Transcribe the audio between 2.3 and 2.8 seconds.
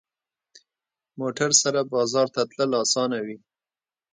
ته تلل